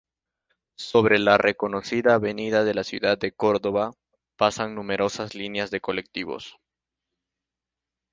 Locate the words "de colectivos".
5.69-6.57